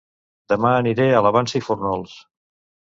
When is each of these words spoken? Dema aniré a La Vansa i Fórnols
Dema 0.53 0.71
aniré 0.79 1.07
a 1.11 1.21
La 1.27 1.35
Vansa 1.39 1.57
i 1.63 1.65
Fórnols 1.69 2.19